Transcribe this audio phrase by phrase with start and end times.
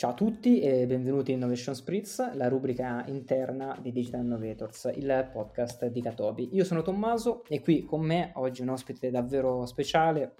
[0.00, 5.28] Ciao a tutti e benvenuti in Innovation Spritz, la rubrica interna di Digital Innovators, il
[5.30, 6.48] podcast di Catobi.
[6.52, 10.36] Io sono Tommaso e qui con me oggi un ospite davvero speciale.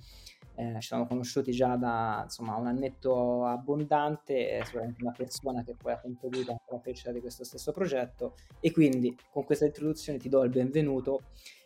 [0.60, 5.74] Eh, ci siamo conosciuti già da insomma, un annetto abbondante, è sicuramente una persona che
[5.74, 10.28] poi ha contribuito alla crescita di questo stesso progetto e quindi con questa introduzione ti
[10.28, 11.22] do il benvenuto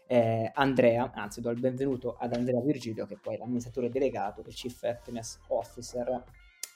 [0.06, 4.54] eh, Andrea, anzi do il benvenuto ad Andrea Virgilio che poi è l'amministratore delegato, il
[4.54, 6.22] Chief Happiness Officer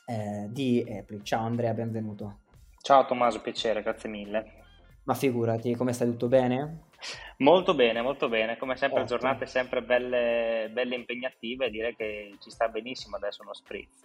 [0.06, 1.20] eh, di Apple.
[1.22, 2.41] Ciao Andrea, benvenuto.
[2.82, 4.64] Ciao Tommaso, piacere, grazie mille.
[5.05, 6.86] Ma figurati, come stai tutto bene?
[7.38, 9.18] Molto bene, molto bene, come sempre Ottimo.
[9.18, 14.02] giornate sempre belle, belle impegnative, direi che ci sta benissimo adesso uno spritz.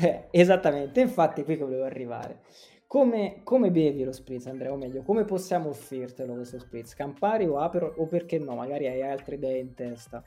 [0.00, 2.42] Eh, esattamente, infatti qui volevo arrivare.
[2.86, 4.72] Come, come, bevi lo spritz, Andrea?
[4.72, 6.94] O meglio, come possiamo offrirtelo questo spritz?
[6.94, 7.94] Campari o Aperol?
[7.96, 8.54] O perché no?
[8.54, 10.22] Magari hai altre idee in testa.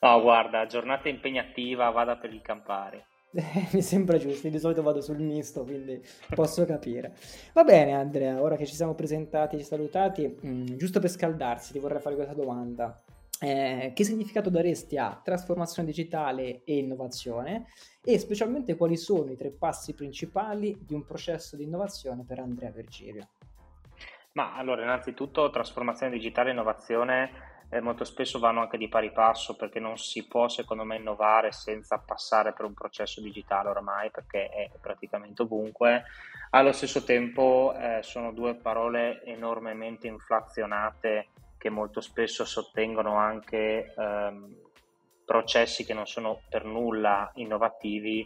[0.00, 3.02] No, guarda, giornata impegnativa, vada per il Campari.
[3.72, 6.00] Mi sembra giusto, di solito vado sul misto, quindi
[6.34, 7.16] posso capire.
[7.52, 11.72] Va bene Andrea, ora che ci siamo presentati e salutati, mh, mm, giusto per scaldarsi
[11.72, 13.02] ti vorrei fare questa domanda.
[13.40, 17.66] Eh, che significato daresti a trasformazione digitale e innovazione
[18.02, 22.70] e specialmente quali sono i tre passi principali di un processo di innovazione per Andrea
[22.70, 23.28] Virgilio?
[24.34, 27.30] Ma allora, innanzitutto trasformazione digitale e innovazione
[27.74, 31.50] eh, molto spesso vanno anche di pari passo perché non si può secondo me innovare
[31.50, 36.04] senza passare per un processo digitale oramai perché è praticamente ovunque.
[36.50, 44.54] Allo stesso tempo eh, sono due parole enormemente inflazionate che molto spesso sottengono anche ehm,
[45.24, 48.24] processi che non sono per nulla innovativi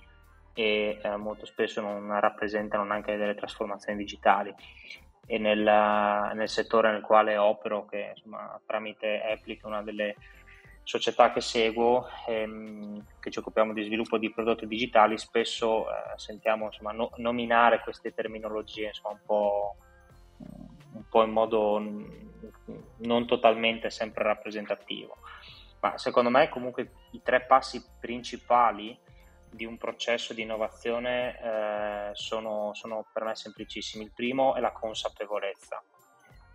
[0.53, 4.55] e eh, molto spesso non rappresentano neanche delle trasformazioni digitali
[5.31, 5.63] e nel,
[6.35, 10.17] nel, settore nel quale opero, che insomma, tramite Applic, una delle
[10.83, 16.65] società che seguo, ehm, che ci occupiamo di sviluppo di prodotti digitali, spesso eh, sentiamo
[16.65, 19.77] insomma, no, nominare queste terminologie insomma, un, po',
[20.95, 21.79] un po' in modo
[23.01, 25.19] non totalmente sempre rappresentativo.
[25.81, 28.99] Ma secondo me comunque i tre passi principali
[29.51, 34.05] di un processo di innovazione eh, sono, sono per me semplicissimi.
[34.05, 35.83] Il primo è la consapevolezza.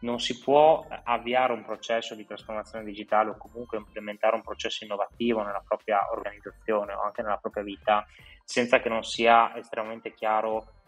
[0.01, 5.43] Non si può avviare un processo di trasformazione digitale o comunque implementare un processo innovativo
[5.43, 8.05] nella propria organizzazione o anche nella propria vita
[8.43, 10.81] senza che non sia estremamente chiaro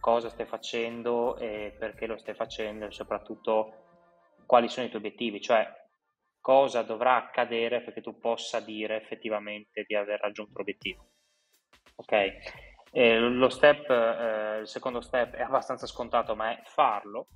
[0.00, 3.74] cosa stai facendo e perché lo stai facendo e soprattutto
[4.46, 5.66] quali sono i tuoi obiettivi, cioè
[6.40, 11.09] cosa dovrà accadere perché tu possa dire effettivamente di aver raggiunto l'obiettivo.
[12.00, 12.12] Ok,
[12.92, 17.26] eh, lo step, eh, il secondo step è abbastanza scontato, ma è farlo,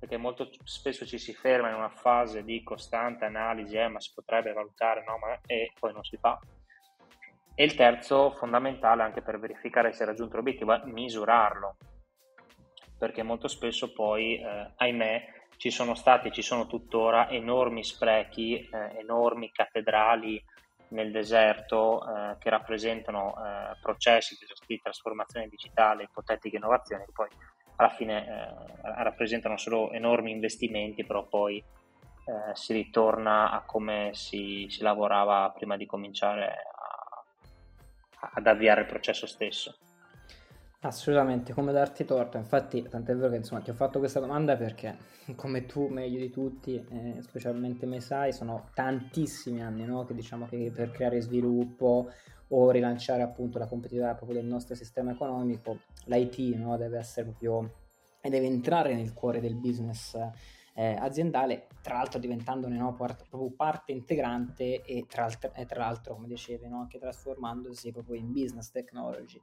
[0.00, 4.10] perché molto spesso ci si ferma in una fase di costante analisi, eh, ma si
[4.12, 6.40] potrebbe valutare, no, ma e poi non si fa.
[7.54, 11.76] E il terzo, fondamentale anche per verificare se raggiunto l'obiettivo, è misurarlo,
[12.98, 18.58] perché molto spesso poi, eh, ahimè, ci sono stati e ci sono tuttora enormi sprechi,
[18.58, 20.42] eh, enormi cattedrali
[20.90, 27.28] nel deserto eh, che rappresentano eh, processi di trasformazione digitale, ipotetiche innovazioni che poi
[27.76, 34.66] alla fine eh, rappresentano solo enormi investimenti, però poi eh, si ritorna a come si,
[34.68, 36.46] si lavorava prima di cominciare
[38.20, 39.76] a, ad avviare il processo stesso.
[40.82, 44.96] Assolutamente, come darti torto, infatti tant'è vero che insomma ti ho fatto questa domanda perché
[45.36, 50.06] come tu meglio di tutti, eh, specialmente me sai, sono tantissimi anni no?
[50.06, 52.08] che diciamo che per creare sviluppo
[52.48, 56.78] o rilanciare appunto la competitività proprio del nostro sistema economico, l'IT no?
[56.78, 57.74] deve essere proprio
[58.22, 60.16] e deve entrare nel cuore del business
[60.80, 65.80] eh, aziendale, tra l'altro diventandone no, part- proprio parte integrante e tra, alt- e tra
[65.80, 69.38] l'altro, come dicevi, no, anche trasformandosi proprio in business technology.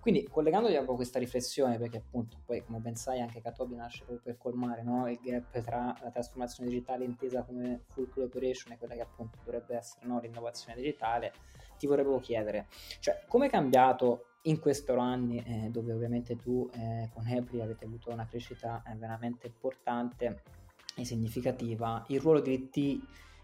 [0.00, 4.32] Quindi collegandoti a questa riflessione, perché appunto poi come ben sai anche Katobi nasce proprio
[4.32, 8.94] per colmare no, il gap tra la trasformazione digitale intesa come full collaboration e quella
[8.94, 11.32] che appunto dovrebbe essere l'innovazione digitale,
[11.78, 12.66] ti vorrei chiedere,
[12.98, 17.84] cioè come è cambiato in questi anni, eh, dove ovviamente tu eh, con Apple avete
[17.84, 20.58] avuto una crescita eh, veramente importante
[20.96, 23.02] e significativa, il ruolo di IT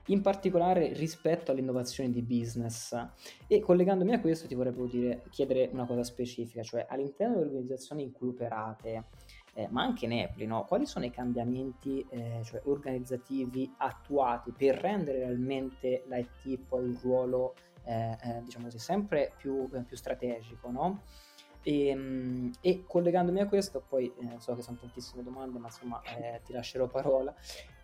[0.09, 2.95] in particolare rispetto all'innovazione di business.
[3.47, 8.03] E collegandomi a questo ti vorrei dire, chiedere una cosa specifica, cioè all'interno delle organizzazioni
[8.03, 9.05] in cui operate,
[9.55, 10.65] eh, ma anche in Apple, no?
[10.65, 17.55] quali sono i cambiamenti eh, cioè organizzativi attuati per rendere realmente l'IT poi un ruolo
[17.85, 21.03] eh, eh, diciamo così, sempre più, eh, più strategico, no?
[21.67, 26.01] E, ehm, e, collegandomi a questo, poi eh, so che sono tantissime domande, ma insomma
[26.03, 27.35] eh, ti lascerò parola.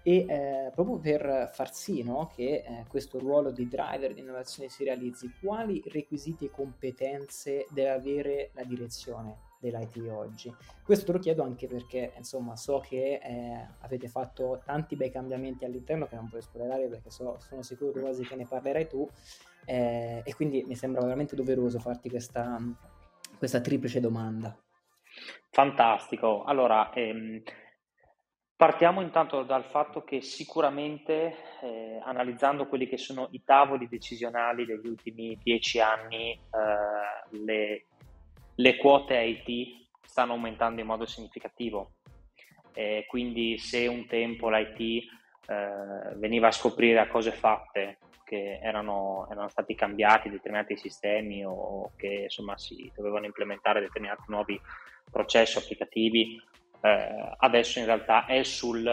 [0.05, 4.69] E eh, proprio per far sì no, che eh, questo ruolo di driver di innovazione
[4.69, 10.55] si realizzi, quali requisiti e competenze deve avere la direzione dell'IT oggi?
[10.84, 15.64] Questo te lo chiedo anche perché insomma so che eh, avete fatto tanti bei cambiamenti
[15.64, 19.08] all'interno che non puoi spoilerare perché so, sono sicuro quasi che ne parlerai tu
[19.64, 22.61] eh, e quindi mi sembra veramente doveroso farti questa,
[23.43, 24.56] questa triplice domanda.
[25.50, 26.44] Fantastico.
[26.44, 27.43] Allora, ehm,
[28.55, 34.87] partiamo intanto dal fatto che sicuramente eh, analizzando quelli che sono i tavoli decisionali degli
[34.87, 37.87] ultimi dieci anni, eh, le,
[38.55, 41.94] le, quote IT stanno aumentando in modo significativo.
[42.73, 44.79] Eh, quindi se un tempo l'IT
[45.49, 47.99] eh, veniva a scoprire a cose fatte
[48.32, 54.58] che erano, erano, stati cambiati determinati sistemi o che insomma si dovevano implementare determinati nuovi
[55.11, 56.40] processi applicativi,
[56.81, 58.90] eh, adesso in realtà è sul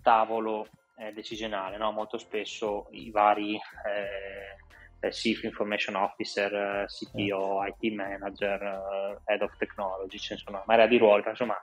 [0.00, 1.92] tavolo eh, decisionale, no?
[1.92, 10.36] molto spesso i vari eh, Chief Information Officer, CTO, IT Manager, Head of Technology, ne
[10.38, 11.60] sono una marea di ruoli, insomma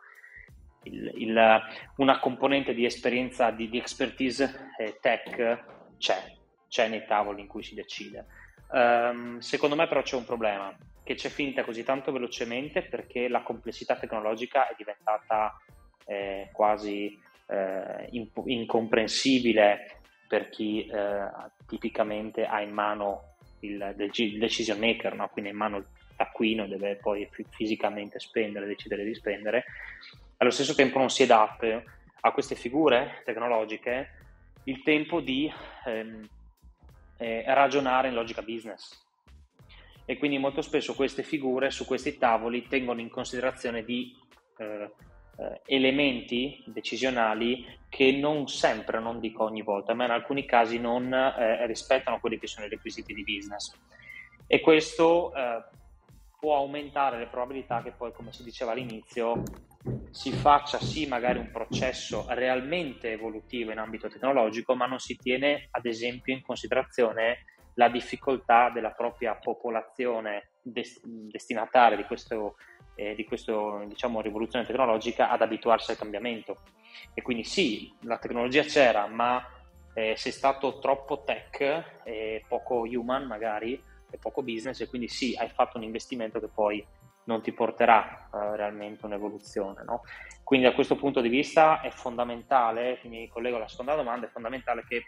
[0.83, 1.61] il, il,
[1.95, 5.63] una componente di esperienza, di, di expertise eh, tech
[5.97, 6.37] c'è,
[6.69, 8.25] c'è nei tavoli in cui si decide.
[8.71, 10.73] Um, secondo me però c'è un problema,
[11.03, 15.57] che c'è finita così tanto velocemente perché la complessità tecnologica è diventata
[16.05, 21.27] eh, quasi eh, imp- incomprensibile per chi eh,
[21.65, 25.27] tipicamente ha in mano il, il decision maker, no?
[25.29, 29.65] quindi in mano il taccuino deve poi fisicamente spendere, decidere di spendere.
[30.37, 31.83] Allo stesso tempo non si è dato
[32.21, 34.09] a queste figure tecnologiche
[34.65, 35.51] il tempo di
[35.85, 36.27] ehm,
[37.19, 39.07] eh, ragionare in logica business.
[40.05, 44.15] E quindi molto spesso queste figure su questi tavoli tengono in considerazione di
[44.57, 44.91] eh,
[45.37, 51.13] eh, elementi decisionali che non sempre, non dico ogni volta, ma in alcuni casi non
[51.13, 53.71] eh, rispettano quelli che sono i requisiti di business.
[54.47, 55.63] E questo eh,
[56.39, 59.43] può aumentare le probabilità che poi, come si diceva all'inizio,
[60.11, 65.67] si faccia sì magari un processo realmente evolutivo in ambito tecnologico, ma non si tiene
[65.71, 67.43] ad esempio in considerazione
[67.75, 72.55] la difficoltà della propria popolazione des- destinataria di questo,
[72.95, 76.63] eh, di questo diciamo, rivoluzione tecnologica ad abituarsi al cambiamento.
[77.13, 79.41] E quindi sì, la tecnologia c'era, ma
[79.93, 85.35] eh, sei stato troppo tech e poco human magari, e poco business, e quindi sì,
[85.37, 86.85] hai fatto un investimento che poi
[87.25, 89.83] non ti porterà uh, realmente un'evoluzione.
[89.83, 90.01] No?
[90.43, 94.83] Quindi da questo punto di vista è fondamentale, quindi collego alla seconda domanda, è fondamentale
[94.87, 95.03] che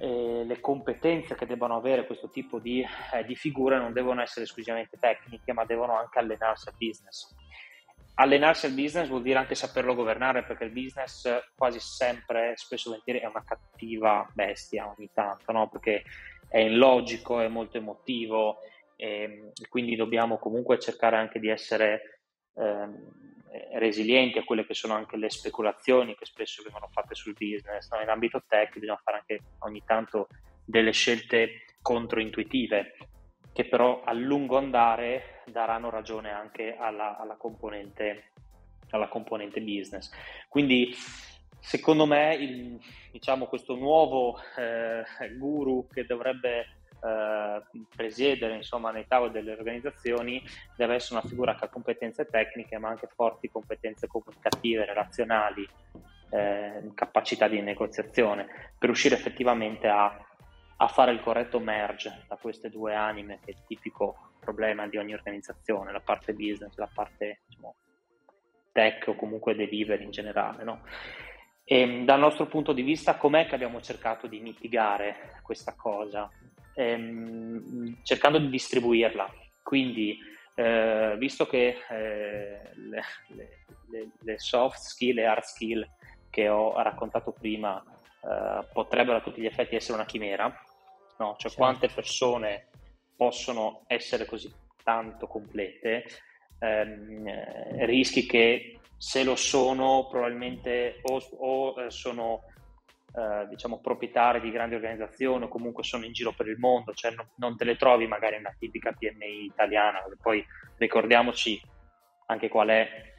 [0.00, 4.44] eh, le competenze che debbano avere questo tipo di, eh, di, figure non devono essere
[4.44, 7.34] esclusivamente tecniche, ma devono anche allenarsi al business.
[8.14, 13.20] Allenarsi al business vuol dire anche saperlo governare, perché il business quasi sempre, spesso volentieri,
[13.20, 15.68] è una cattiva bestia ogni tanto, no?
[15.68, 16.02] perché
[16.48, 18.60] è illogico, è molto emotivo,
[18.96, 22.20] e, ehm, quindi dobbiamo comunque cercare anche di essere
[22.54, 27.90] eh, resilienti a quelle che sono anche le speculazioni che spesso vengono fatte sul business.
[27.90, 28.00] No?
[28.00, 30.28] In ambito tech bisogna fare anche ogni tanto
[30.64, 32.96] delle scelte controintuitive
[33.52, 38.32] che però a lungo andare daranno ragione anche alla, alla, componente,
[38.90, 40.10] alla componente business.
[40.48, 40.94] Quindi
[41.60, 46.66] secondo me il, diciamo, questo nuovo eh, guru che dovrebbe
[47.00, 47.62] eh,
[47.94, 50.42] presiedere insomma, nei tavoli delle organizzazioni
[50.76, 55.68] deve essere una figura che ha competenze tecniche ma anche forti competenze comunicative, relazionali,
[56.30, 58.46] eh, capacità di negoziazione
[58.78, 60.18] per riuscire effettivamente a,
[60.76, 64.96] a, fare il corretto merge da queste due anime che è il tipico problema di
[64.96, 67.74] ogni organizzazione, la parte business, la parte diciamo,
[68.72, 70.64] tech o comunque delivery in generale.
[70.64, 70.82] No?
[71.70, 76.30] E, dal nostro punto di vista, com'è che abbiamo cercato di mitigare questa cosa?
[76.74, 79.30] Ehm, cercando di distribuirla.
[79.62, 80.18] Quindi,
[80.54, 83.02] eh, visto che eh, le,
[83.90, 85.86] le, le, soft skill e hard skill
[86.30, 90.46] che ho raccontato prima eh, potrebbero a tutti gli effetti essere una chimera,
[91.18, 91.36] no?
[91.36, 91.56] cioè certo.
[91.58, 92.68] quante persone
[93.14, 94.50] possono essere così
[94.82, 96.06] tanto complete,
[96.58, 102.42] ehm, rischi che se lo sono probabilmente o, o eh, sono
[103.14, 107.12] eh, diciamo proprietari di grandi organizzazioni o comunque sono in giro per il mondo, cioè
[107.12, 110.44] non, non te le trovi magari in una tipica PMI italiana, poi
[110.76, 111.60] ricordiamoci
[112.26, 113.14] anche qual è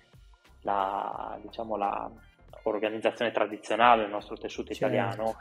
[0.61, 2.11] la, diciamo, la
[2.63, 4.95] organizzazione tradizionale del nostro tessuto certo.
[4.95, 5.37] italiano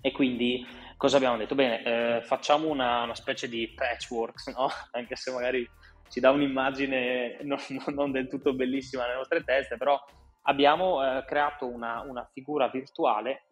[0.00, 1.54] e quindi cosa abbiamo detto?
[1.54, 4.68] Bene, eh, facciamo una, una, specie di patchwork, no?
[4.92, 5.68] anche se magari
[6.14, 7.58] ci dà un'immagine non,
[7.92, 10.00] non, del tutto bellissima nelle nostre teste, però
[10.42, 13.46] abbiamo eh, creato una, una, figura virtuale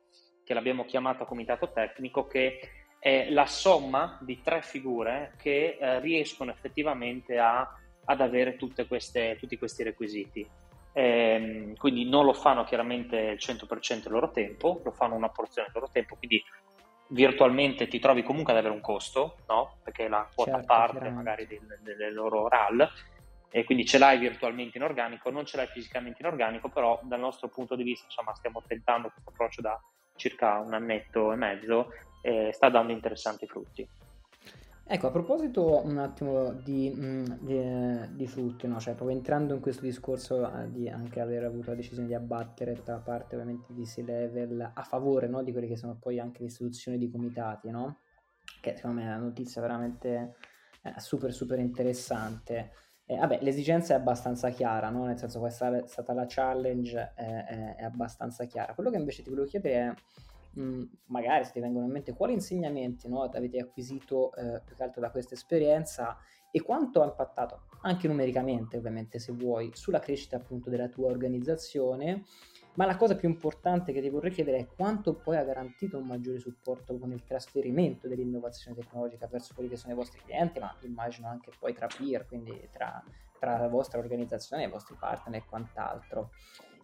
[0.44, 2.60] che l'abbiamo chiamata comitato tecnico che
[3.00, 7.68] è la somma di tre figure che eh, riescono effettivamente a,
[8.04, 10.48] ad avere queste, tutti questi requisiti.
[10.92, 15.66] Eh, quindi non lo fanno chiaramente il 100% del loro tempo, lo fanno una porzione
[15.72, 16.40] del loro tempo, quindi
[17.12, 19.76] virtualmente ti trovi comunque ad avere un costo, no?
[19.82, 22.90] perché la quota certo, parte magari delle, delle loro RAL,
[23.50, 27.20] e quindi ce l'hai virtualmente in organico, non ce l'hai fisicamente in organico, però dal
[27.20, 29.78] nostro punto di vista insomma, stiamo tentando questo approccio da
[30.16, 31.92] circa un annetto e mezzo
[32.22, 33.86] e sta dando interessanti frutti.
[34.94, 38.78] Ecco, a proposito un attimo di, mm, di, di frutti, no?
[38.78, 42.78] cioè proprio entrando in questo discorso eh, di anche aver avuto la decisione di abbattere
[42.84, 45.42] da parte ovviamente di C-Level a favore no?
[45.42, 48.00] di quelle che sono poi anche le istituzioni di comitati, no?
[48.60, 50.34] che secondo me è una notizia veramente
[50.82, 52.72] eh, super super interessante.
[53.06, 55.06] Eh, vabbè, l'esigenza è abbastanza chiara, no?
[55.06, 58.74] nel senso questa è stata la challenge, eh, è, è, abbastanza chiara.
[58.74, 59.94] Quello che invece ti volevo chiedere è,
[60.52, 64.82] mh, magari se ti vengono in mente, quali insegnamenti no, avete acquisito eh, più che
[64.82, 66.16] altro da questa esperienza
[66.50, 72.24] e quanto ha impattato, anche numericamente ovviamente se vuoi, sulla crescita appunto della tua organizzazione
[72.74, 76.06] ma la cosa più importante che ti vorrei chiedere è quanto poi ha garantito un
[76.06, 80.74] maggiore supporto con il trasferimento dell'innovazione tecnologica verso quelli che sono i vostri clienti, ma
[80.82, 83.02] immagino anche poi tra peer, quindi tra,
[83.38, 86.30] tra la vostra organizzazione, i vostri partner e quant'altro.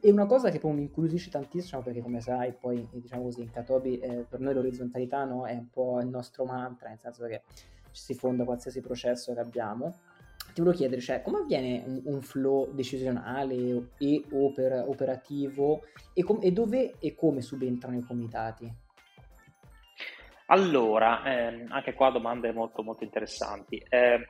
[0.01, 3.51] E una cosa che poi mi incuriosisce tantissimo, perché come sai, poi diciamo così, in
[3.51, 7.43] Katobi eh, per noi l'orizzontalità no, è un po' il nostro mantra, nel senso che
[7.91, 9.95] si fonda qualsiasi processo che abbiamo
[10.53, 16.41] ti volevo chiedere, cioè, come avviene un, un flow decisionale e oper, operativo e, com-
[16.43, 18.73] e, dove e come subentrano i comitati?
[20.47, 23.77] Allora, eh, anche qua domande molto, molto interessanti.
[23.89, 24.29] Eh,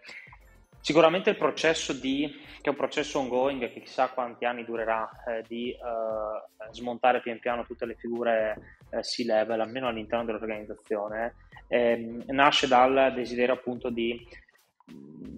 [0.81, 2.29] sicuramente il processo di,
[2.61, 7.39] che è un processo ongoing, che chissà quanti anni durerà, eh, di eh, smontare pian
[7.39, 11.35] piano tutte le figure eh, C-level, almeno all'interno dell'organizzazione,
[11.69, 14.27] ehm, nasce dal desiderio appunto di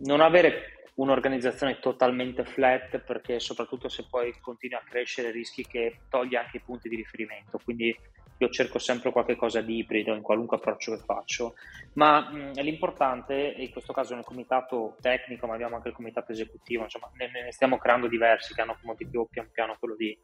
[0.04, 6.40] non avere un'organizzazione totalmente flat perché soprattutto se poi continui a crescere rischi che toglia
[6.40, 7.58] anche i punti di riferimento.
[7.62, 7.96] Quindi
[8.40, 11.54] io cerco sempre qualche cosa di ibrido in qualunque approccio che faccio
[11.94, 16.84] ma mh, l'importante in questo caso nel comitato tecnico ma abbiamo anche il comitato esecutivo
[16.84, 20.16] insomma ne, ne stiamo creando diversi che hanno come obiettivo pian piano quello di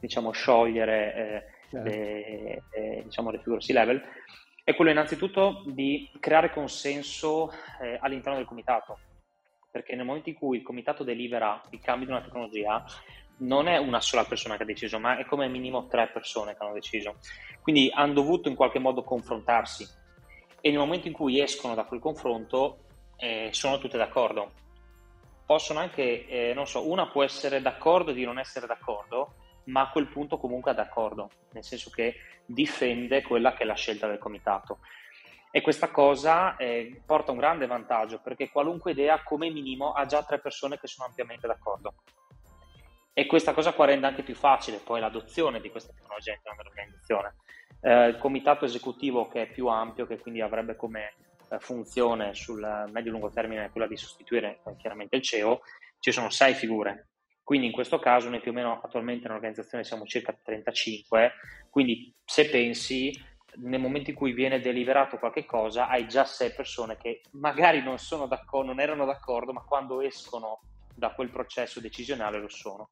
[0.00, 1.88] diciamo sciogliere eh, certo.
[1.88, 4.02] le, eh, diciamo, le figure C-level
[4.64, 8.98] è quello innanzitutto di creare consenso eh, all'interno del comitato
[9.72, 12.84] perché nel momento in cui il comitato delibera il cambio di una tecnologia,
[13.38, 16.62] non è una sola persona che ha deciso, ma è come minimo tre persone che
[16.62, 17.16] hanno deciso.
[17.60, 19.86] Quindi hanno dovuto in qualche modo confrontarsi
[20.60, 22.84] e nel momento in cui escono da quel confronto
[23.16, 24.52] eh, sono tutte d'accordo.
[25.44, 29.34] Possono anche, eh, non so, una può essere d'accordo di non essere d'accordo,
[29.64, 32.14] ma a quel punto comunque è d'accordo, nel senso che
[32.46, 34.78] difende quella che è la scelta del comitato.
[35.50, 40.22] E questa cosa eh, porta un grande vantaggio perché qualunque idea, come minimo, ha già
[40.22, 41.94] tre persone che sono ampiamente d'accordo.
[43.14, 47.34] E questa cosa qua rende anche più facile poi l'adozione di questa tecnologia all'interno dell'organizzazione.
[47.82, 51.12] Eh, il comitato esecutivo che è più ampio, che quindi avrebbe come
[51.50, 55.60] eh, funzione sul medio-lungo termine quella di sostituire eh, chiaramente il CEO,
[55.98, 57.08] ci sono sei figure.
[57.44, 61.32] Quindi in questo caso noi più o meno attualmente in organizzazione siamo circa 35,
[61.68, 63.12] quindi se pensi
[63.56, 67.98] nel momento in cui viene deliberato qualche cosa, hai già sei persone che magari non,
[67.98, 68.26] sono
[68.64, 70.60] non erano d'accordo, ma quando escono
[70.94, 72.88] da quel processo decisionale lo sono.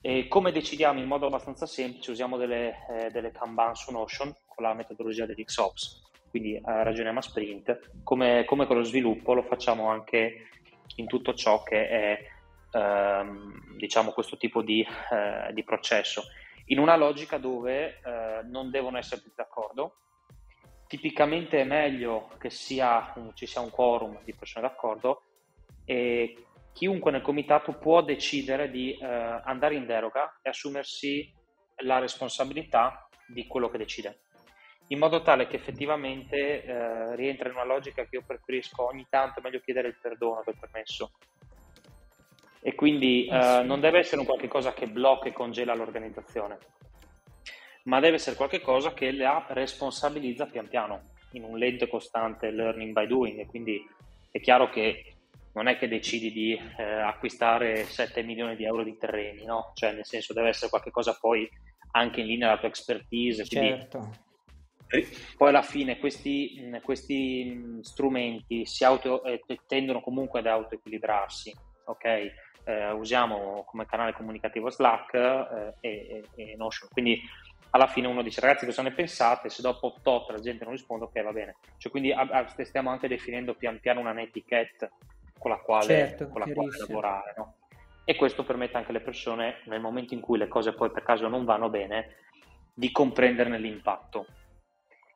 [0.00, 4.64] E come decidiamo in modo abbastanza semplice, usiamo delle, eh, delle Kanban su Notion con
[4.64, 8.02] la metodologia degli XOPS, quindi eh, ragioniamo a sprint.
[8.02, 10.48] Come, come, con lo sviluppo lo facciamo anche
[10.96, 12.18] in tutto ciò che è
[12.72, 16.22] ehm, diciamo questo tipo di, eh, di processo
[16.66, 19.96] in una logica dove eh, non devono essere tutti d'accordo.
[20.86, 25.22] Tipicamente è meglio che sia, ci sia un quorum di persone d'accordo
[25.84, 31.32] e chiunque nel comitato può decidere di eh, andare in deroga e assumersi
[31.82, 34.20] la responsabilità di quello che decide,
[34.88, 39.38] in modo tale che effettivamente eh, rientra in una logica che io preferisco ogni tanto
[39.38, 41.12] è meglio chiedere il perdono che il permesso.
[42.62, 46.58] E quindi eh, non deve essere un qualche cosa che blocca e congela l'organizzazione,
[47.84, 52.92] ma deve essere qualcosa che la responsabilizza pian piano, in un lento e costante learning
[52.92, 53.38] by doing.
[53.38, 53.82] E quindi
[54.30, 55.09] è chiaro che
[55.52, 59.72] non è che decidi di eh, acquistare 7 milioni di euro di terreni, no?
[59.74, 61.48] Cioè, nel senso, deve essere qualcosa poi
[61.92, 63.44] anche in linea con la tua expertise.
[63.44, 64.28] Certo.
[65.36, 71.54] Poi alla fine questi, questi strumenti si auto, eh, tendono comunque ad autoequilibrarsi,
[71.84, 72.04] ok?
[72.64, 77.20] Eh, usiamo come canale comunicativo Slack eh, e, e, Notion, quindi
[77.70, 79.48] alla fine uno dice ragazzi cosa ne pensate?
[79.48, 81.56] Se dopo tot la gente non risponde, ok va bene.
[81.78, 84.90] Cioè, quindi a, a, stiamo anche definendo pian piano una netiquette
[85.40, 87.34] con la quale, certo, con la quale lavorare.
[87.34, 87.54] No?
[88.04, 91.28] E questo permette anche alle persone, nel momento in cui le cose poi per caso
[91.28, 92.16] non vanno bene,
[92.74, 94.26] di comprenderne l'impatto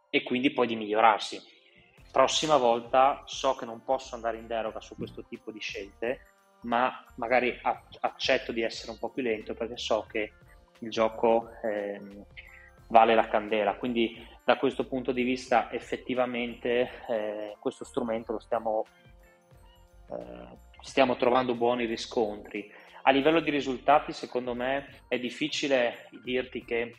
[0.08, 1.38] e quindi poi di migliorarsi.
[2.10, 6.20] Prossima volta so che non posso andare in deroga su questo tipo di scelte,
[6.62, 7.60] ma magari
[8.00, 10.32] accetto di essere un po' più lento perché so che
[10.78, 12.00] il gioco eh,
[12.88, 13.74] vale la candela.
[13.74, 18.86] Quindi da questo punto di vista effettivamente eh, questo strumento lo stiamo
[20.80, 22.70] stiamo trovando buoni riscontri.
[23.02, 26.94] A livello di risultati, secondo me, è difficile dirti che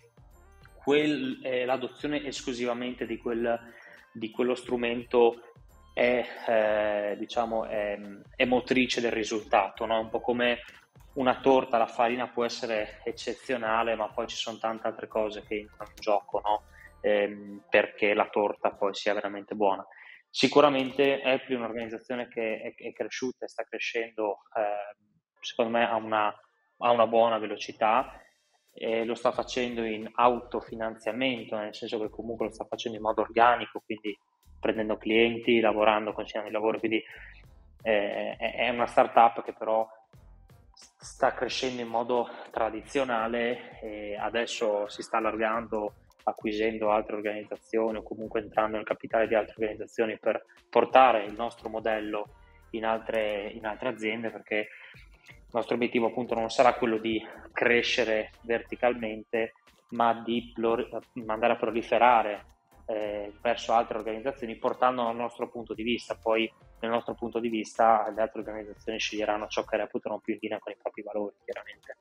[0.75, 3.59] quel, eh, l'adozione esclusivamente di, quel,
[4.11, 5.41] di quello strumento
[5.93, 7.99] è, eh, diciamo, è,
[8.35, 9.99] è, motrice del risultato, no?
[9.99, 10.59] un po' come
[11.13, 15.55] una torta, la farina può essere eccezionale, ma poi ci sono tante altre cose che
[15.55, 16.63] entrano in gioco no?
[17.01, 19.85] eh, perché la torta poi sia veramente buona.
[20.37, 24.97] Sicuramente Apple è un'organizzazione che è, cresciuta e sta crescendo, eh,
[25.39, 26.27] secondo me, a una,
[26.79, 28.21] a una, buona velocità
[28.73, 33.21] e lo sta facendo in autofinanziamento, nel senso che comunque lo sta facendo in modo
[33.21, 34.13] organico, quindi
[34.59, 37.01] prendendo clienti, lavorando, continuando il lavoro, quindi
[37.83, 39.87] eh, è una startup che però
[40.73, 45.93] sta crescendo in modo tradizionale e adesso si sta allargando
[46.27, 51.69] acquisendo altre organizzazioni o comunque entrando nel capitale di altre organizzazioni per portare il nostro
[51.69, 52.27] modello
[52.71, 54.67] in altre, in altre aziende perché
[55.27, 59.53] il nostro obiettivo appunto non sarà quello di crescere verticalmente
[59.89, 60.53] ma di
[61.27, 62.45] andare a proliferare
[62.87, 66.15] eh, verso altre organizzazioni portando il nostro punto di vista.
[66.15, 70.39] Poi nel nostro punto di vista le altre organizzazioni sceglieranno ciò che reputano più in
[70.41, 71.97] linea con i propri valori chiaramente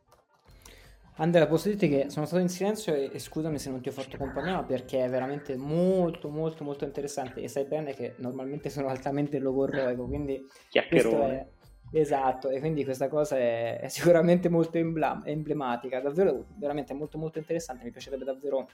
[1.16, 3.92] Andrea, posso dirti che sono stato in silenzio e, e, scusami se non ti ho
[3.92, 7.40] fatto compagnia perché è veramente molto molto molto interessante.
[7.40, 10.44] E sai bene che normalmente sono altamente logorroico, quindi
[10.88, 11.46] questo è
[11.92, 17.38] esatto e quindi questa cosa è, è sicuramente molto emblam- emblematica, davvero veramente molto molto
[17.38, 18.68] interessante, mi piacerebbe davvero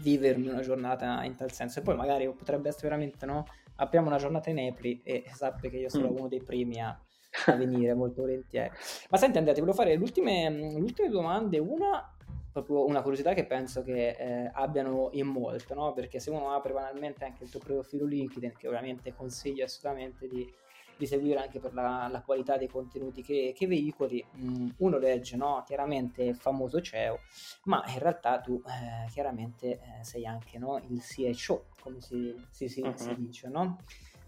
[0.00, 1.78] vivermi una giornata in tal senso.
[1.78, 3.46] E poi magari potrebbe essere veramente no,
[3.76, 6.16] apriamo una giornata in April e sappi che io sono mm.
[6.16, 6.98] uno dei primi a
[7.46, 8.70] a venire molto volentieri.
[9.10, 11.58] Ma senti Andrea, ti volevo fare le ultime, le ultime domande.
[11.58, 12.12] Una,
[12.52, 15.92] proprio una curiosità che penso che eh, abbiano in molto, no?
[15.92, 20.50] Perché se uno apre banalmente anche il tuo profilo LinkedIn, che ovviamente consiglio assolutamente di,
[20.96, 24.98] di seguire anche per la, la, qualità dei contenuti che, che veicoli, mh, mm, uno
[24.98, 25.62] legge no?
[25.66, 27.20] chiaramente il famoso CEO,
[27.64, 30.78] ma in realtà tu eh, chiaramente eh, sei anche no?
[30.88, 32.96] il CHO, come si, si, si, uh-huh.
[32.96, 33.78] si dice, no?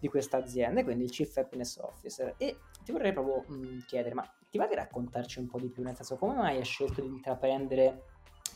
[0.01, 2.35] di questa azienda, quindi il Chief Happiness Officer.
[2.39, 5.71] E ti vorrei proprio mh, mm, chiedere, ma ti va di raccontarci un po' di
[5.71, 8.05] più, nel senso come mai hai scelto di intraprendere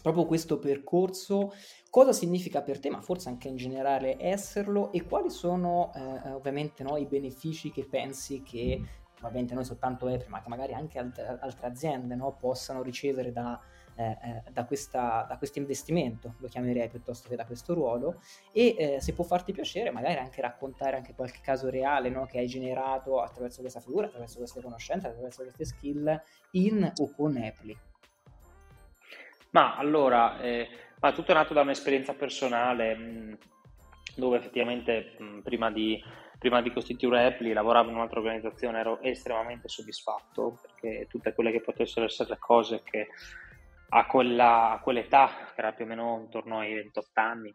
[0.03, 1.53] proprio questo percorso,
[1.89, 4.93] cosa significa per te, ma forse anche in generale esserlo?
[4.93, 8.83] E quali sono eh, ovviamente no, i benefici che pensi che
[9.23, 13.59] ovviamente non soltanto Apple, ma che magari anche alt- altre aziende no, possano ricevere da,
[13.97, 18.21] eh, eh, da, questa, da questo investimento, lo chiamerei piuttosto che da questo ruolo,
[18.53, 22.39] e eh, se può farti piacere magari anche raccontare anche qualche caso reale no, che
[22.39, 27.77] hai generato attraverso questa figura, attraverso queste conoscenze, attraverso queste skill in o con Apple.
[29.51, 30.69] Ma allora, eh,
[31.01, 33.39] ma tutto è nato da un'esperienza personale mh,
[34.17, 36.03] dove effettivamente mh, prima, di,
[36.39, 41.61] prima di costituire Apple lavoravo in un'altra organizzazione, ero estremamente soddisfatto perché tutte quelle che
[41.61, 43.09] potessero essere le cose che
[43.97, 47.55] a, quella, a quell'età, che era più o meno intorno ai 28 anni,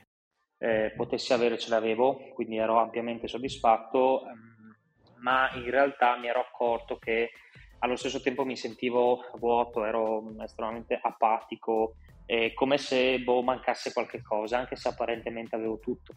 [0.61, 4.75] Eh, potessi avere ce l'avevo, quindi ero ampiamente soddisfatto, ehm,
[5.21, 7.31] ma in realtà mi ero accorto che
[7.79, 11.95] allo stesso tempo mi sentivo vuoto, ero estremamente apatico,
[12.27, 16.13] eh, come se boh, mancasse qualche cosa, anche se apparentemente avevo tutto.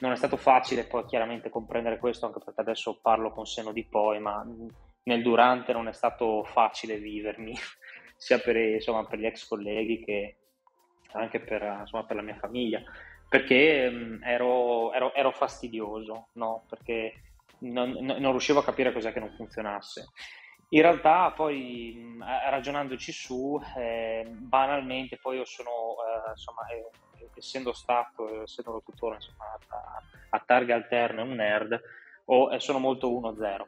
[0.00, 3.86] Non è stato facile poi chiaramente comprendere questo, anche perché adesso parlo con seno di
[3.86, 4.44] poi, ma
[5.04, 7.54] nel durante non è stato facile vivermi,
[8.14, 10.36] sia per, insomma, per gli ex colleghi che
[11.12, 12.82] anche per, insomma, per la mia famiglia
[13.30, 16.64] perché mh, ero, ero, ero, fastidioso, no?
[16.68, 17.22] perché
[17.60, 20.08] non, non, riuscivo a capire cos'è che non funzionasse.
[20.70, 27.72] In realtà poi mh, ragionandoci su, eh, banalmente poi io sono, eh, insomma, eh, essendo
[27.72, 31.80] stato, essendo tuttora insomma, a, a targhe alterne un nerd,
[32.24, 33.64] o, sono molto 1-0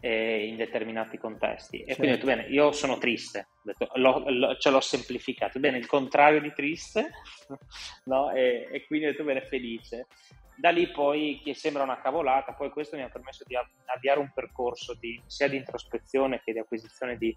[0.00, 1.76] eh, in determinati contesti.
[1.76, 1.94] E certo.
[1.94, 5.86] quindi ho detto, bene, io sono triste, detto, l'ho, l'ho, ce l'ho semplificato, bene, il
[5.86, 7.10] contrario di triste,
[8.04, 8.30] no?
[8.32, 10.06] e, e, quindi ho detto, bene, felice.
[10.54, 14.30] Da lì poi, che sembra una cavolata, poi questo mi ha permesso di avviare un
[14.32, 17.34] percorso di, sia di introspezione che di acquisizione di,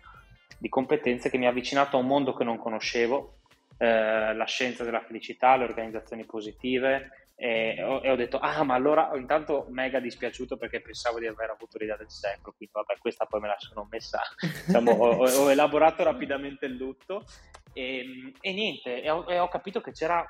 [0.58, 3.40] di competenze che mi ha avvicinato a un mondo che non conoscevo,
[3.78, 8.76] eh, la scienza della felicità, le organizzazioni positive, e ho, e ho, detto, ah, ma
[8.76, 13.26] allora intanto mega dispiaciuto perché pensavo di aver avuto l'idea del secolo, quindi vabbè, questa
[13.26, 14.22] poi me la sono messa,
[14.66, 17.26] diciamo, ho, ho, elaborato rapidamente il lutto
[17.74, 20.26] e, e niente, e ho, e ho, capito che c'era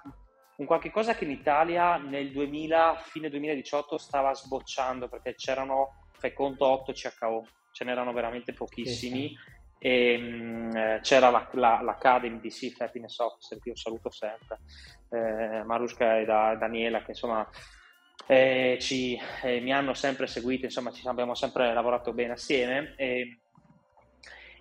[0.57, 6.33] un qualche cosa che in Italia nel 2000, fine 2018 stava sbocciando perché c'erano, fai
[6.33, 9.27] conto, 8 CHO, ce n'erano veramente pochissimi.
[9.27, 9.54] Sì, sì
[9.85, 10.71] e mm,
[11.01, 14.61] c'era la, la, l'Academy di SIF Happiness Officer che io saluto sempre
[15.11, 17.47] eh, Maruska e da, Daniela che insomma
[18.25, 23.41] eh, ci, eh, mi hanno sempre seguito insomma ci abbiamo sempre lavorato bene assieme e,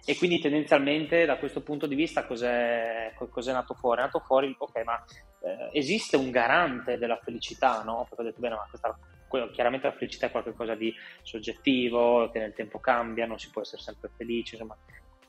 [0.04, 4.00] e quindi tendenzialmente da questo punto di vista cos'è, cos'è nato fuori?
[4.00, 5.02] È nato fuori, ok, ma
[5.40, 8.04] eh, esiste un garante della felicità, no?
[8.06, 8.94] Perché ho detto, bene, ma questa,
[9.52, 13.80] chiaramente la felicità è qualcosa di soggettivo, che nel tempo cambia, non si può essere
[13.80, 14.76] sempre felici, insomma,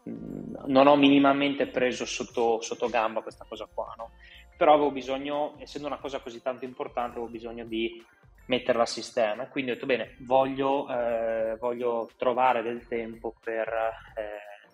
[0.06, 4.12] non ho minimamente preso sotto, sotto gamba questa cosa qua, no?
[4.58, 8.04] però avevo bisogno, essendo una cosa così tanto importante, avevo bisogno di
[8.46, 9.48] metterla a sistema.
[9.48, 14.70] Quindi ho detto, bene, voglio, eh, voglio trovare del tempo per eh,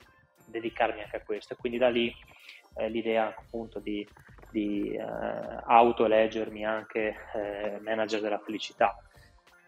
[0.45, 1.53] dedicarmi anche a questo.
[1.53, 2.13] E quindi da lì
[2.75, 4.07] eh, l'idea appunto di,
[4.51, 8.95] di eh, autoeleggermi anche eh, manager della felicità.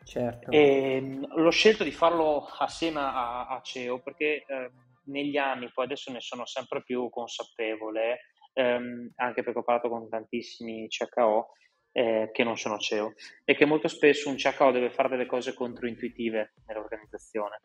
[0.03, 0.51] Certo.
[0.51, 4.69] E, mm, l'ho scelto di farlo assieme a, a CEO perché ehm,
[5.05, 8.21] negli anni, poi adesso ne sono sempre più consapevole,
[8.53, 11.53] ehm, anche perché ho parlato con tantissimi CHO
[11.91, 13.13] eh, che non sono CEO,
[13.45, 17.59] e che molto spesso un CHO deve fare delle cose controintuitive nell'organizzazione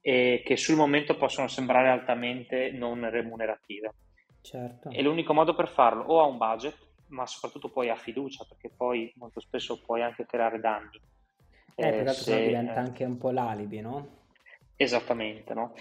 [0.00, 3.94] e che sul momento possono sembrare altamente non remunerative.
[4.40, 4.90] Certo.
[4.90, 6.76] E l'unico modo per farlo o ha un budget,
[7.08, 11.00] ma soprattutto poi ha fiducia, perché poi molto spesso puoi anche creare danni.
[11.74, 14.16] Eh, eh se diventa eh, anche un po' l'alibi, no?
[14.76, 15.74] Esattamente, no?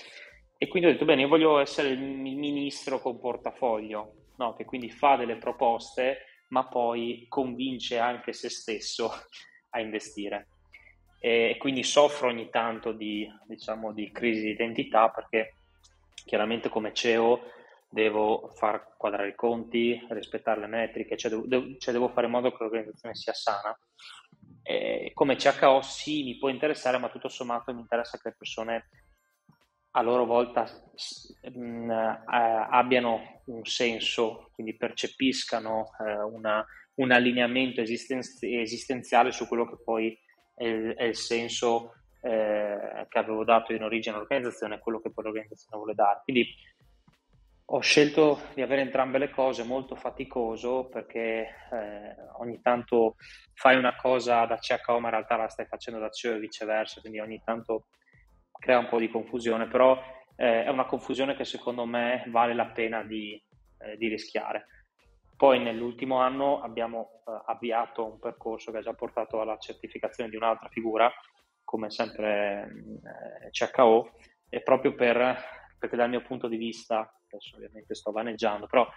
[0.58, 4.56] E quindi ho detto, bene, io voglio essere il ministro con portafoglio, no?
[4.56, 9.12] che quindi fa delle proposte, ma poi convince anche se stesso
[9.72, 10.48] a investire.
[11.20, 15.56] E quindi soffro ogni tanto di, diciamo, di crisi di identità perché
[16.26, 17.42] chiaramente come CEO
[17.90, 22.52] devo far quadrare i conti, rispettare le metriche, cioè devo, cioè devo fare in modo
[22.52, 23.78] che l'organizzazione sia sana.
[24.62, 28.90] E come CHO sì, mi può interessare, ma tutto sommato mi interessa che le persone
[29.98, 30.64] a loro volta
[31.42, 39.48] mh, mm, eh, abbiano un senso, quindi percepiscano eh, una, un allineamento esisten- esistenziale su
[39.48, 40.18] quello che poi
[40.56, 45.12] è il, è il senso eh, che avevo dato in origine all'organizzazione e quello che
[45.12, 46.22] poi l'organizzazione vuole dare.
[46.24, 46.48] Quindi
[47.70, 53.16] Ho scelto di avere entrambe le cose, molto faticoso perché eh, ogni tanto
[53.54, 57.02] fai una cosa da CHO ma in realtà la stai facendo da CEO e viceversa,
[57.02, 57.88] quindi ogni tanto
[58.60, 60.00] crea un po' di confusione, però
[60.36, 63.42] eh, è una confusione che secondo me vale la pena di,
[63.80, 64.68] eh, di rischiare.
[65.36, 70.36] Poi nell'ultimo anno abbiamo eh, avviato un percorso che ha già portato alla certificazione di
[70.36, 71.12] un'altra figura,
[71.64, 72.70] come sempre
[73.44, 74.12] eh, CHO,
[74.50, 75.38] e proprio per,
[75.78, 78.88] perché dal mio punto di vista adesso ovviamente sto vaneggiando, però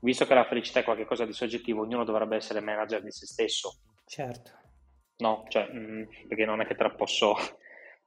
[0.00, 3.80] visto che la felicità è qualcosa di soggettivo, ognuno dovrebbe essere manager di se stesso.
[4.06, 4.50] Certo.
[5.18, 7.34] No, cioè, mh, mm, perché non è che te la posso,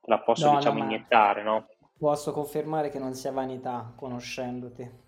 [0.06, 1.68] te la posso no, diciamo, no, iniettare, no?
[1.98, 5.04] Posso confermare che non sia vanità conoscendoti.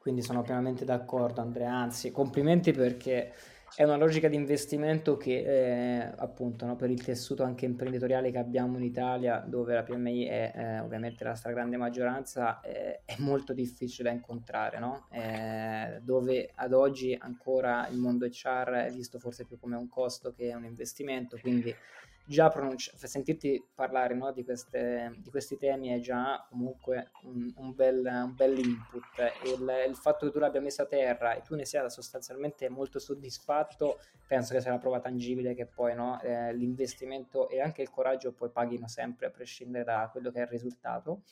[0.00, 1.72] Quindi sono pienamente d'accordo, Andrea.
[1.72, 3.32] Anzi, complimenti perché
[3.74, 8.38] è una logica di investimento che eh, appunto no, per il tessuto anche imprenditoriale che
[8.38, 13.52] abbiamo in Italia, dove la PMI è eh, ovviamente la stragrande maggioranza, eh, è molto
[13.52, 15.06] difficile da incontrare, no?
[15.10, 20.32] Eh, dove ad oggi ancora il mondo HR è visto forse più come un costo
[20.32, 21.74] che un investimento, quindi
[22.24, 27.74] già pronunci- sentirti parlare no, di, queste, di, questi temi è già comunque un, un,
[27.74, 29.04] bel, un bel, input.
[29.44, 32.98] Il, il, fatto che tu l'abbia messa a terra e tu ne sia sostanzialmente molto
[32.98, 37.90] soddisfatto, penso che sia la prova tangibile che poi no, eh, l'investimento e anche il
[37.90, 41.22] coraggio poi paghino sempre a prescindere da quello che è il risultato.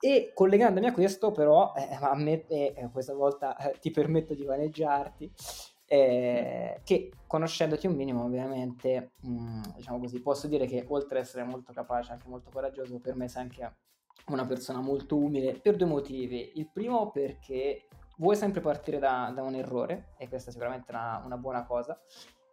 [0.00, 4.44] E collegandomi a questo, però, eh, a me, eh, questa volta eh, ti permetto di
[4.44, 5.32] vaneggiarti,
[5.88, 11.24] eh, che conoscendoti un minimo ovviamente, mh, mm, diciamo così, posso dire che oltre ad
[11.24, 13.76] essere molto capace, anche molto coraggioso, per me sei anche
[14.26, 16.52] una persona molto umile per due motivi.
[16.56, 21.22] Il primo perché vuoi sempre partire da, da un errore e questa è sicuramente una,
[21.24, 21.98] una buona cosa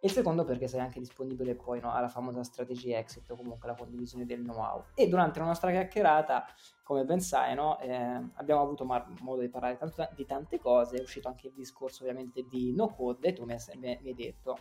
[0.06, 3.68] e il secondo perché sei anche disponibile poi no, alla famosa strategia exit o comunque
[3.68, 4.84] alla condivisione del know-how.
[4.94, 6.46] E durante la nostra chiacchierata,
[6.84, 7.90] come ben sai, no, eh,
[8.34, 12.04] abbiamo avuto mar- modo di parlare tanto, di tante cose, è uscito anche il discorso
[12.04, 14.58] ovviamente di no code e tu mi, hai, mi hai detto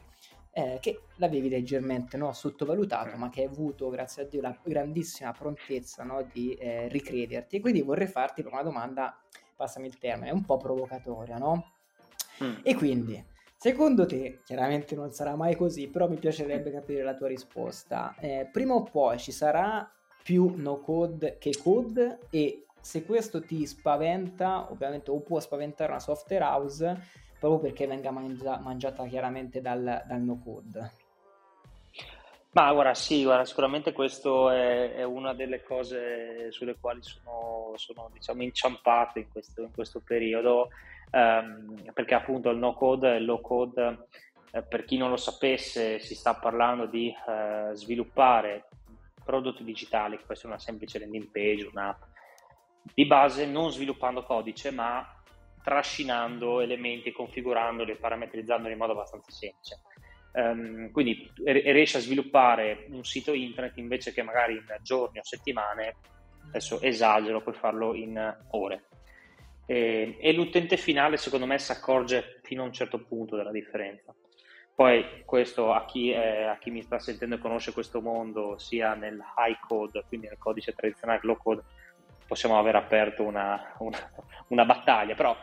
[0.49, 5.31] eh, che l'avevi leggermente no, sottovalutato, ma che hai avuto, grazie a Dio, la grandissima
[5.31, 7.58] prontezza no, di eh, ricrederti.
[7.58, 9.15] E quindi vorrei farti una domanda,
[9.55, 11.71] passami il termine, un po' provocatoria, no?
[12.43, 12.62] Mm.
[12.63, 17.27] E quindi Secondo te, chiaramente non sarà mai così, però mi piacerebbe capire la tua
[17.27, 18.15] risposta.
[18.19, 19.89] Eh, prima o poi ci sarà
[20.21, 25.99] più no code che code e se questo ti spaventa, ovviamente o può spaventare una
[25.99, 30.91] software house proprio perché venga mangia- mangiata chiaramente dal, dal no code.
[32.51, 38.09] Ma guarda, sì, guarda, sicuramente questo è, è, una delle cose sulle quali sono, sono
[38.13, 40.69] diciamo, inciampato in questo, in questo periodo
[41.15, 44.08] ehm, perché appunto il no code e il low code,
[44.51, 48.67] eh, per chi non lo sapesse, si sta parlando di eh, sviluppare
[49.23, 52.01] prodotti digitali, che può essere una semplice landing page, un'app,
[52.93, 55.04] di base non sviluppando codice, ma
[55.63, 59.82] trascinando elementi, configurandoli e parametrizzandoli in modo abbastanza semplice.
[60.34, 65.95] Um, quindi riesci a sviluppare un sito internet invece che magari in giorni o settimane,
[66.49, 68.89] adesso esagero, puoi farlo in ore.
[69.65, 74.13] E, e l'utente finale secondo me si accorge fino a un certo punto della differenza.
[74.75, 78.93] Poi questo a chi, è, a chi, mi sta sentendo e conosce questo mondo, sia
[78.93, 81.63] nel high code, quindi nel codice tradizionale, low code,
[82.28, 83.97] possiamo aver aperto una, una,
[84.49, 85.36] una battaglia, però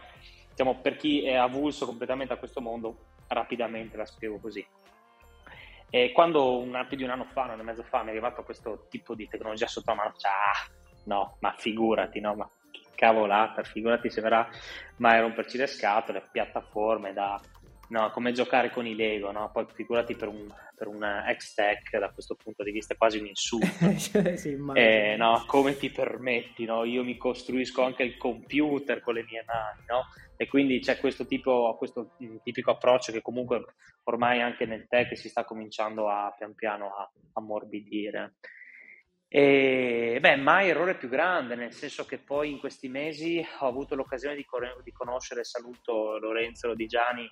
[0.51, 4.67] diciamo, per chi è avulso completamente a questo mondo, rapidamente la spiego così.
[5.89, 8.11] E quando un, più di un anno fa, un anno e mezzo fa, mi è
[8.11, 10.71] arrivato questo tipo di tecnologia sotto la mano, cioè, ah,
[11.05, 12.51] no, ma figurati, no, ma
[13.03, 14.49] cavolata, figurati se verrà
[14.99, 17.41] mai a romperci le scatole, piattaforme da,
[17.89, 19.51] no, come giocare con i Lego, no?
[19.53, 23.27] Poi figurati per un, per un ex-tech da questo punto di vista è quasi un
[23.27, 23.67] insulto.
[24.37, 25.43] sì, eh, no?
[25.49, 26.85] Come ti permetti, no?
[26.85, 30.05] Io mi costruisco anche il computer con le mie mani, no?
[30.37, 33.65] E quindi c'è questo, tipo, questo tipico approccio che comunque
[34.05, 38.35] ormai anche nel tech si sta cominciando a pian piano a ammorbidire.
[39.35, 43.95] E beh, mai errore più grande, nel senso che poi in questi mesi ho avuto
[43.95, 47.27] l'occasione di, cor- di conoscere, saluto Lorenzo Lodigiani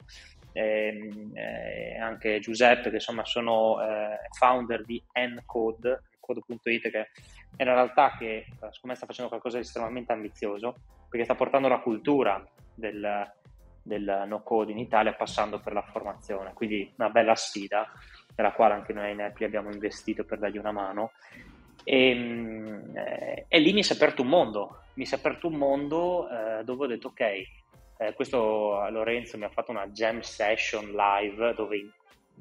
[0.54, 7.10] e ehm, eh, anche Giuseppe, che insomma sono eh, founder di Encode, code.it, che
[7.54, 11.68] è una realtà che secondo me sta facendo qualcosa di estremamente ambizioso, perché sta portando
[11.68, 12.42] la cultura
[12.74, 13.30] del,
[13.82, 17.92] del no code in Italia passando per la formazione, quindi una bella sfida
[18.36, 21.10] nella quale anche noi in Apple abbiamo investito per dargli una mano
[21.84, 25.48] e, ehm, eh, e, lì mi si è aperto un mondo, mi si è aperto
[25.48, 30.20] un mondo eh, dove ho detto ok, eh, questo Lorenzo mi ha fatto una jam
[30.20, 31.90] session live dove in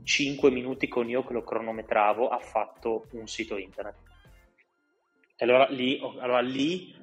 [0.04, 3.96] 5 minuti con io che lo cronometravo ha fatto un sito internet.
[5.36, 6.96] E allora lì, allora lì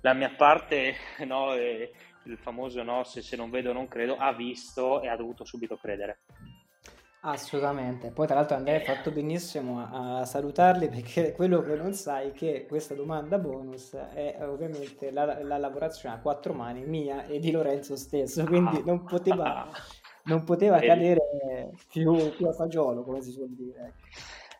[0.00, 0.94] la mia parte,
[1.26, 5.44] no, il famoso no, se, se non vedo non credo, ha visto e ha dovuto
[5.44, 6.20] subito credere.
[7.24, 8.10] Assolutamente.
[8.10, 12.32] Poi tra l'altro Andrea hai fatto benissimo a, salutarli perché quello che non sai è
[12.32, 17.52] che questa domanda bonus è ovviamente la, la lavorazione a quattro mani mia e di
[17.52, 19.68] Lorenzo stesso, quindi non poteva,
[20.24, 23.94] non poteva cadere più, più, a fagiolo, come si suol dire.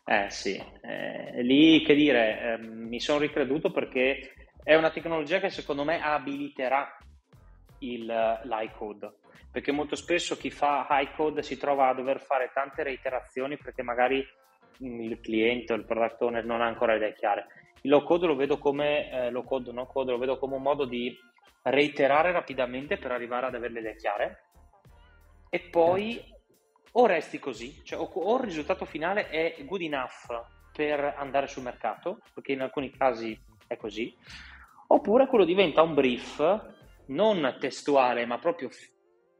[0.05, 5.49] Eh sì, eh, lì che dire, eh, mi sono ricreduto perché è una tecnologia che
[5.49, 6.97] secondo me abiliterà
[7.79, 9.15] il, l'iCode
[9.51, 13.83] perché molto spesso chi fa high code si trova a dover fare tante reiterazioni perché
[13.83, 14.25] magari
[14.79, 17.47] il cliente o il product owner non ha ancora idee chiare.
[17.81, 20.61] Il low code lo vedo come eh, low code, no code, lo vedo come un
[20.61, 21.15] modo di
[21.63, 24.43] reiterare rapidamente per arrivare ad avere le idee chiare
[25.49, 26.21] e poi
[26.93, 30.27] o resti così, cioè o, o il risultato finale è good enough
[30.71, 34.15] per andare sul mercato, perché in alcuni casi è così,
[34.87, 36.71] oppure quello diventa un brief
[37.07, 38.69] non testuale ma proprio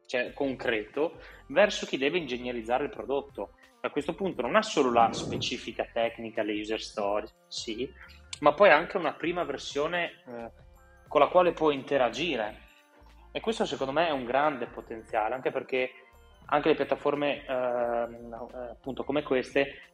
[0.05, 3.53] cioè concreto, verso chi deve ingegnerizzare il prodotto.
[3.81, 7.91] A questo punto non ha solo la specifica tecnica, le user stories, sì,
[8.39, 10.51] ma poi anche una prima versione eh,
[11.07, 12.61] con la quale può interagire.
[13.31, 15.91] E questo secondo me è un grande potenziale, anche perché
[16.45, 19.92] anche le piattaforme eh, appunto come queste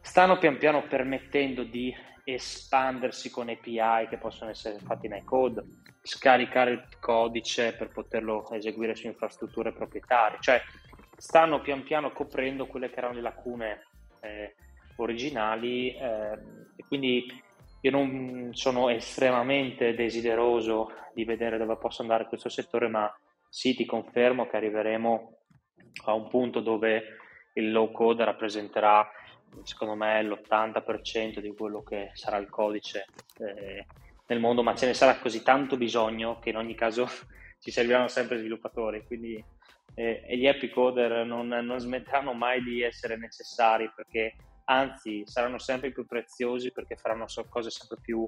[0.00, 5.64] stanno pian piano permettendo di espandersi con API che possono essere fatti nei code,
[6.02, 10.60] scaricare il codice per poterlo eseguire su infrastrutture proprietarie, cioè
[11.16, 13.86] stanno pian piano coprendo quelle che erano le lacune
[14.20, 14.54] eh,
[14.96, 16.32] originali eh,
[16.76, 17.26] e quindi
[17.82, 23.12] io non sono estremamente desideroso di vedere dove possa andare questo settore, ma
[23.48, 25.38] sì, ti confermo che arriveremo
[26.04, 27.16] a un punto dove
[27.54, 29.10] il low code rappresenterà
[29.62, 33.06] secondo me l'80% di quello che sarà il codice
[33.38, 33.86] eh,
[34.26, 37.06] nel mondo, ma ce ne sarà così tanto bisogno che in ogni caso
[37.58, 39.42] ci serviranno sempre sviluppatori, quindi
[39.94, 44.34] eh, e gli happy coder non, non, smetteranno mai di essere necessari perché
[44.64, 48.26] anzi saranno sempre più preziosi perché faranno cose sempre più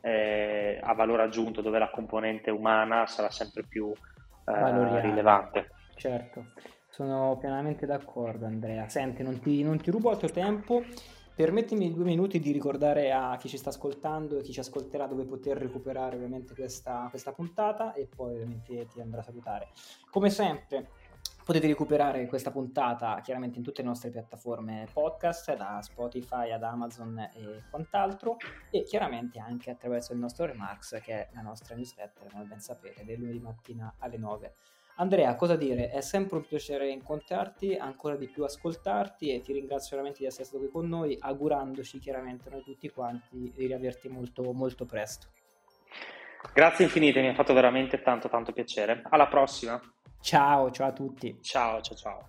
[0.00, 5.70] eh, a valore aggiunto dove la componente umana sarà sempre più eh, rilevante.
[5.94, 6.46] Certo.
[6.92, 8.86] Sono pienamente d'accordo Andrea.
[8.86, 10.84] Senti, non ti, non ti rubo altro tempo.
[11.34, 15.24] Permettimi due minuti di ricordare a chi ci sta ascoltando e chi ci ascolterà dove
[15.24, 19.68] poter recuperare ovviamente questa, questa puntata e poi ovviamente ti andrò a salutare.
[20.10, 20.90] Come sempre
[21.42, 27.18] potete recuperare questa puntata chiaramente in tutte le nostre piattaforme podcast, da Spotify ad Amazon
[27.18, 28.36] e quant'altro
[28.70, 33.02] e chiaramente anche attraverso il nostro Remarks che è la nostra newsletter, come ben sapete,
[33.02, 34.54] del lunedì mattina alle 9.
[35.02, 35.90] Andrea, cosa dire?
[35.90, 40.44] È sempre un piacere incontrarti, ancora di più ascoltarti e ti ringrazio veramente di essere
[40.44, 45.26] stato qui con noi, augurandoci chiaramente noi tutti quanti di riaverti molto, molto presto.
[46.54, 49.02] Grazie infinite, mi ha fatto veramente tanto tanto piacere.
[49.10, 49.80] Alla prossima.
[50.20, 51.36] Ciao, ciao a tutti.
[51.42, 52.28] Ciao, ciao, ciao.